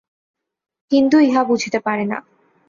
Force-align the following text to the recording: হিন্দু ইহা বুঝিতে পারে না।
হিন্দু 0.91 1.17
ইহা 1.19 1.41
বুঝিতে 1.43 1.79
পারে 1.79 2.05
না। 2.05 2.17